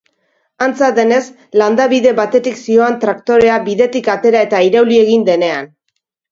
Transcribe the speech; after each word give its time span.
Antza 0.67 0.87
denez, 0.99 1.19
landa-bide 1.63 2.15
batetik 2.21 2.59
zihoan 2.63 2.97
traktorea 3.05 3.61
bidetik 3.69 4.13
atera 4.17 4.45
eta 4.49 4.65
irauli 4.73 5.01
egin 5.07 5.31
denean. 5.33 5.73